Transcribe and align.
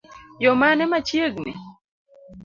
Yoo 0.43 0.55
mane 0.61 0.83
machiegni? 0.91 1.53